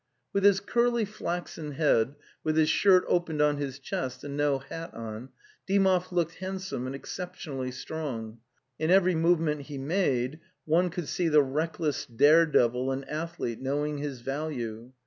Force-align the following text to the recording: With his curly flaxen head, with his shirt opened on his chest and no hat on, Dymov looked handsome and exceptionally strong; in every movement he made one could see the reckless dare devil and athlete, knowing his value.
With 0.33 0.43
his 0.43 0.59
curly 0.59 1.05
flaxen 1.05 1.73
head, 1.73 2.15
with 2.43 2.57
his 2.57 2.69
shirt 2.71 3.05
opened 3.07 3.39
on 3.39 3.57
his 3.57 3.77
chest 3.77 4.23
and 4.23 4.35
no 4.35 4.57
hat 4.57 4.91
on, 4.95 5.29
Dymov 5.67 6.11
looked 6.11 6.37
handsome 6.37 6.87
and 6.87 6.95
exceptionally 6.95 7.69
strong; 7.69 8.39
in 8.79 8.89
every 8.89 9.13
movement 9.13 9.67
he 9.67 9.77
made 9.77 10.39
one 10.65 10.89
could 10.89 11.07
see 11.07 11.27
the 11.29 11.43
reckless 11.43 12.07
dare 12.07 12.47
devil 12.47 12.89
and 12.91 13.07
athlete, 13.07 13.61
knowing 13.61 13.99
his 13.99 14.21
value. 14.21 14.91